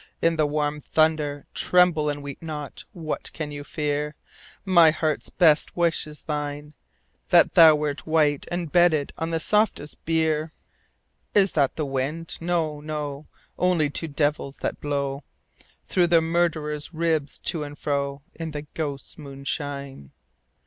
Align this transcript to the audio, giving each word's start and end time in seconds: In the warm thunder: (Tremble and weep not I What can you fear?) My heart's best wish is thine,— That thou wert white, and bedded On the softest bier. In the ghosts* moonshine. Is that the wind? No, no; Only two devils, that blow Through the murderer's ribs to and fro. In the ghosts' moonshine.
In 0.19 0.35
the 0.35 0.47
warm 0.47 0.81
thunder: 0.81 1.45
(Tremble 1.53 2.09
and 2.09 2.23
weep 2.23 2.41
not 2.41 2.85
I 2.85 2.85
What 2.93 3.31
can 3.33 3.51
you 3.51 3.63
fear?) 3.63 4.15
My 4.65 4.89
heart's 4.89 5.29
best 5.29 5.77
wish 5.77 6.07
is 6.07 6.23
thine,— 6.23 6.73
That 7.29 7.53
thou 7.53 7.75
wert 7.75 8.07
white, 8.07 8.47
and 8.49 8.71
bedded 8.71 9.13
On 9.19 9.29
the 9.29 9.39
softest 9.39 10.03
bier. 10.03 10.53
In 11.35 11.41
the 11.41 11.41
ghosts* 11.43 11.43
moonshine. 11.43 11.43
Is 11.43 11.51
that 11.51 11.75
the 11.75 11.85
wind? 11.85 12.37
No, 12.41 12.79
no; 12.81 13.27
Only 13.59 13.91
two 13.91 14.07
devils, 14.07 14.57
that 14.57 14.81
blow 14.81 15.23
Through 15.85 16.07
the 16.07 16.19
murderer's 16.19 16.91
ribs 16.95 17.37
to 17.37 17.63
and 17.63 17.77
fro. 17.77 18.23
In 18.33 18.49
the 18.49 18.63
ghosts' 18.73 19.19
moonshine. 19.19 20.13